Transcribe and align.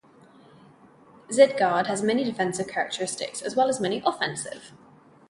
Z-guard 1.31 1.85
has 1.85 2.01
many 2.01 2.23
defensive 2.23 2.67
characteristics 2.67 3.39
as 3.43 3.55
well 3.55 3.69
as 3.69 3.79
many 3.79 4.01
offensive. 4.03 4.71